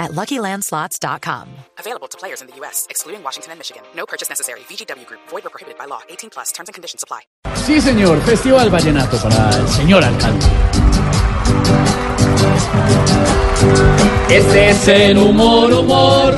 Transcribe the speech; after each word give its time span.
at 0.00 0.10
LuckyLandSlots.com. 0.12 1.46
Available 1.78 2.08
to 2.08 2.18
players 2.18 2.40
in 2.40 2.48
the 2.48 2.56
U.S., 2.56 2.86
excluding 2.90 3.22
Washington 3.22 3.52
and 3.52 3.60
Michigan. 3.60 3.82
No 3.94 4.06
purchase 4.06 4.28
necessary. 4.28 4.60
VGW 4.60 5.06
Group. 5.06 5.20
Void 5.28 5.46
or 5.46 5.50
prohibited 5.50 5.78
by 5.78 5.84
law. 5.84 6.00
18 6.08 6.30
plus. 6.30 6.50
Terms 6.50 6.68
and 6.68 6.74
conditions 6.74 7.04
apply. 7.04 7.20
Sí, 7.54 7.80
señor. 7.80 8.20
Festival 8.22 8.70
Vallenato 8.70 9.16
para 9.18 9.50
el 9.56 9.68
señor 9.68 10.02
alcalde. 10.02 10.46
Este 14.30 14.70
es 14.70 14.88
el 14.88 15.18
humor, 15.18 15.72
humor, 15.72 16.34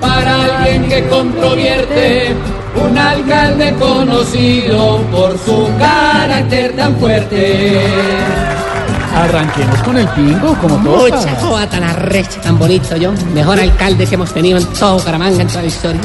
para 0.00 0.62
alguien 0.62 0.88
que 0.88 1.08
controvierte, 1.08 2.34
un 2.74 2.98
alcalde 2.98 3.74
conocido 3.76 5.00
por 5.10 5.38
su 5.38 5.70
carácter 5.78 6.76
tan 6.76 6.96
fuerte. 6.98 8.61
Arranquemos 9.14 9.82
con 9.82 9.96
el 9.98 10.08
pingo, 10.08 10.54
como 10.58 10.76
todos. 10.82 11.10
Mucha 11.10 11.36
joda 11.40 11.66
tan 11.68 11.84
arrecha, 11.84 12.40
tan 12.40 12.58
bonito 12.58 12.96
yo. 12.96 13.12
Mejor 13.34 13.60
alcalde 13.60 14.06
que 14.06 14.14
hemos 14.14 14.32
tenido 14.32 14.58
en 14.58 14.64
todo 14.66 14.94
Bucaramanga 14.98 15.42
en 15.42 15.48
toda 15.48 15.62
la 15.62 15.68
historia. 15.68 16.00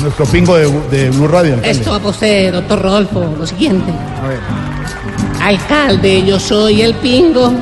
Nuestro 0.00 0.24
pingo 0.26 0.56
de, 0.56 0.70
de 0.90 1.10
Blue 1.10 1.28
Radio. 1.28 1.54
alcalde. 1.54 1.70
Esto 1.70 1.90
va 1.90 1.98
para 1.98 2.10
usted, 2.10 2.52
doctor 2.52 2.82
Rodolfo, 2.82 3.34
lo 3.38 3.46
siguiente. 3.46 3.92
Alcalde, 5.42 6.24
yo 6.24 6.38
soy 6.38 6.82
el 6.82 6.94
pingo, 6.94 7.52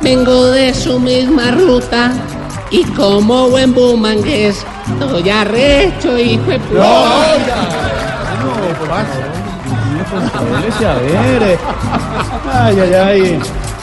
vengo 0.00 0.46
de 0.46 0.74
su 0.74 0.98
misma 0.98 1.52
ruta. 1.52 2.10
Y 2.72 2.84
como 2.84 3.48
buen 3.50 3.72
bumangués, 3.74 4.64
estoy 5.00 5.28
arrecho 5.30 6.16
y 6.18 6.38
fue 6.38 6.58
Contrólese, 10.10 10.86
a 10.86 10.94
ver. 10.94 11.42
eh. 11.42 11.58
Ay, 12.52 12.80
ay, 12.80 12.94
ay. 12.94 13.40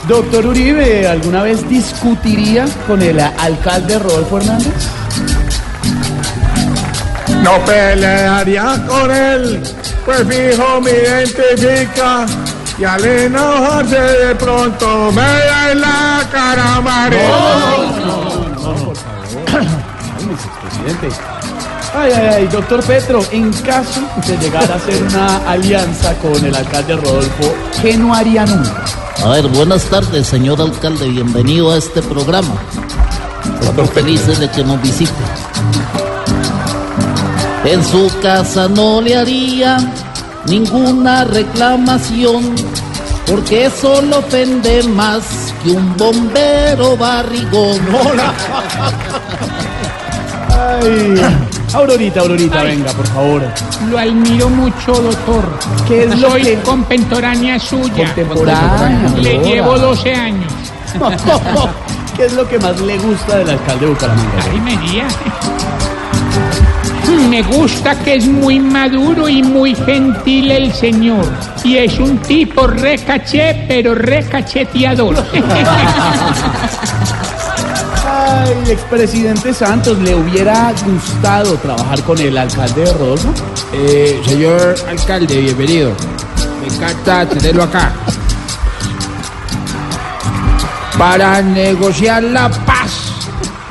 Doctor 0.08 0.46
Uribe, 0.46 1.06
¿alguna 1.06 1.44
vez 1.44 1.68
discutiría 1.68 2.66
con 2.88 3.02
el 3.02 3.20
alcalde 3.20 4.00
Rodolfo 4.00 4.38
Hernández? 4.38 4.74
No 7.44 7.66
pelearía 7.66 8.86
con 8.88 9.12
él, 9.12 9.62
pues 10.06 10.20
fijo 10.20 10.82
me 10.82 10.92
identifica 10.92 12.26
y 12.78 12.84
al 12.86 13.04
enojarse 13.04 14.00
de 14.00 14.36
pronto 14.36 15.12
me 15.12 15.22
da 15.22 15.72
en 15.72 15.82
la 15.82 16.24
cara 16.32 16.76
amarilla. 16.76 17.22
Presidente. 20.62 21.10
Ay, 21.10 21.37
ay, 21.94 22.12
ay, 22.12 22.48
doctor 22.48 22.84
Petro, 22.84 23.22
en 23.32 23.52
caso 23.54 24.02
de 24.26 24.38
llegar 24.38 24.72
a 24.72 24.76
hacer 24.76 25.02
una 25.04 25.38
alianza 25.50 26.14
con 26.20 26.44
el 26.44 26.56
alcalde 26.56 26.96
Rodolfo, 26.96 27.54
¿qué 27.82 27.98
no 27.98 28.14
haría 28.14 28.46
nunca? 28.46 28.86
A 29.24 29.30
ver, 29.30 29.48
buenas 29.48 29.84
tardes, 29.86 30.28
señor 30.28 30.62
alcalde. 30.62 31.08
Bienvenido 31.10 31.72
a 31.72 31.78
este 31.78 32.02
programa. 32.02 32.56
Estamos 33.60 33.90
felices 33.92 34.40
de 34.40 34.50
que 34.50 34.64
nos 34.64 34.82
visite. 34.82 35.14
En 37.66 37.84
su 37.84 38.12
casa 38.22 38.68
no 38.68 39.02
le 39.02 39.18
haría 39.18 39.78
ninguna 40.46 41.24
reclamación, 41.26 42.56
porque 43.26 43.66
eso 43.66 44.02
lo 44.04 44.20
ofende 44.20 44.84
más 44.84 45.54
que 45.64 45.72
un 45.72 45.98
bombero 45.98 46.96
barrigón. 46.96 47.82
Ay, 50.58 51.22
Aurorita, 51.74 52.22
Aurorita, 52.22 52.64
venga, 52.64 52.92
por 52.94 53.06
favor. 53.08 53.44
Lo 53.90 53.98
admiro 54.00 54.50
mucho, 54.50 54.94
doctor. 54.94 55.44
¿Qué 55.88 56.04
es 56.06 56.20
lo 56.20 56.32
Soy 56.32 56.42
que- 56.44 56.56
contemporánea 56.62 57.60
suya. 57.60 58.14
Contemporánea, 58.16 59.12
Le 59.18 59.38
llevo 59.40 59.78
12 59.78 60.14
años. 60.16 60.52
¿Qué 62.16 62.26
es 62.26 62.34
lo 62.34 62.48
que 62.48 62.58
más 62.58 62.80
le 62.82 62.98
gusta 62.98 63.38
del 63.38 63.50
alcalde 63.52 63.86
de 63.86 63.92
Bucaramanga? 63.92 64.32
Ay, 64.52 64.60
María. 64.62 65.06
Me 67.30 67.42
gusta 67.44 67.98
que 68.00 68.16
es 68.16 68.26
muy 68.28 68.60
maduro 68.60 69.30
y 69.30 69.44
muy 69.44 69.76
gentil 69.76 70.50
el 70.52 70.74
señor. 70.74 71.26
Y 71.64 71.78
es 71.78 72.00
un 72.00 72.18
tipo 72.20 72.66
re 72.68 72.98
caché, 73.00 73.66
pero 73.68 73.94
re 73.94 74.24
Ay, 78.30 78.72
expresidente 78.72 79.54
Santos, 79.54 79.98
¿le 80.00 80.14
hubiera 80.14 80.74
gustado 80.86 81.56
trabajar 81.56 82.04
con 82.04 82.20
el 82.20 82.38
alcalde 82.38 82.82
de 82.82 82.94
Rodolfo? 82.94 83.34
Eh, 83.72 84.22
señor 84.26 84.76
alcalde, 84.86 85.40
bienvenido. 85.40 85.94
Me 86.62 86.68
encanta 86.68 87.26
tenerlo 87.26 87.64
acá. 87.64 87.94
Para 90.98 91.42
negociar 91.42 92.22
la 92.24 92.50
paz, 92.50 93.14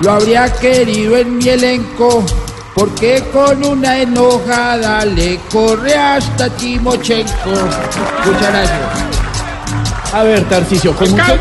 lo 0.00 0.12
habría 0.12 0.50
querido 0.54 1.18
en 1.18 1.36
mi 1.36 1.48
elenco, 1.50 2.24
porque 2.74 3.22
con 3.34 3.62
una 3.62 3.98
enojada 3.98 5.04
le 5.04 5.38
corre 5.52 5.94
hasta 5.94 6.48
Timochenko. 6.48 7.50
Muchas 7.50 8.52
gracias. 8.52 8.80
A 10.14 10.22
ver, 10.22 10.48
Tarcicio, 10.48 10.96
con 10.96 11.10
mucho... 11.10 11.38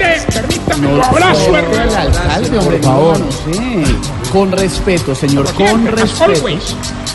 No, 0.82 1.04
abrazo, 1.04 1.56
el 1.58 1.96
alcalde, 1.96 2.58
hombre, 2.58 2.78
por 2.78 2.84
favor. 2.84 3.18
Con 4.32 4.52
respeto, 4.52 5.16
señor, 5.16 5.52
con 5.54 5.86
respeto. 5.88 6.48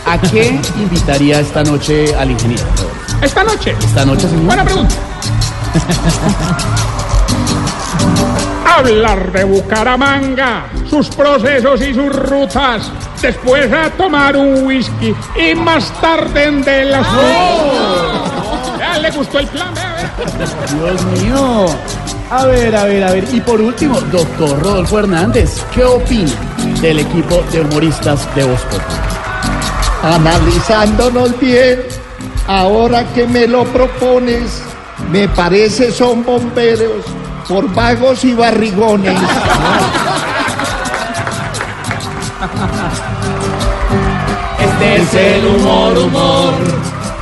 ¿A 0.07 0.19
qué 0.19 0.59
invitaría 0.77 1.41
esta 1.41 1.63
noche 1.63 2.15
al 2.15 2.31
ingeniero? 2.31 2.65
Esta 3.21 3.45
noche. 3.45 3.77
Esta 3.81 4.05
noche, 4.05 4.29
señor. 4.29 4.45
Buena 4.47 4.65
pregunta. 4.65 4.95
Hablar 8.67 9.33
de 9.33 9.45
Bucaramanga, 9.45 10.65
sus 10.89 11.09
procesos 11.09 11.83
y 11.83 11.93
sus 11.93 12.11
rutas. 12.15 12.91
Después 13.21 13.71
a 13.73 13.91
tomar 13.91 14.37
un 14.37 14.65
whisky 14.65 15.15
y 15.37 15.55
más 15.55 15.93
tarde 16.01 16.45
en 16.45 16.63
de 16.63 16.85
las. 16.87 17.07
Ya 18.79 18.99
le 18.99 19.11
gustó 19.11 19.39
el 19.41 19.47
plan, 19.49 19.75
vea. 19.75 20.15
Dios 20.75 21.05
mío. 21.07 21.67
A 22.31 22.47
ver, 22.47 22.77
a 22.77 22.85
ver, 22.85 23.03
a 23.03 23.13
ver. 23.13 23.25
Y 23.33 23.41
por 23.41 23.61
último, 23.61 24.01
doctor 24.01 24.63
Rodolfo 24.63 25.01
Hernández, 25.01 25.65
¿qué 25.75 25.85
opina 25.85 26.31
del 26.81 27.01
equipo 27.01 27.43
de 27.51 27.61
humoristas 27.61 28.33
de 28.37 28.45
Populi? 28.45 28.85
Analizándonos 30.03 31.39
bien, 31.41 31.83
ahora 32.47 33.05
que 33.13 33.27
me 33.27 33.49
lo 33.49 33.65
propones, 33.65 34.63
me 35.11 35.29
parece 35.29 35.91
son 35.91 36.25
bomberos 36.25 37.05
por 37.49 37.69
vagos 37.75 38.25
y 38.25 38.33
barrigones. 38.33 39.19
Este 44.61 44.97
es 44.97 45.15
el 45.15 45.47
humor, 45.47 45.99
humor, 45.99 46.55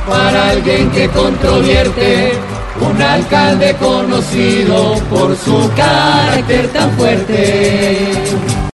para 0.07 0.51
alguien 0.51 0.91
que 0.91 1.09
controvierte, 1.09 2.37
un 2.81 3.01
alcalde 3.01 3.75
conocido 3.75 4.95
por 5.09 5.35
su 5.35 5.69
carácter 5.75 6.67
tan 6.69 6.91
fuerte. 6.91 8.13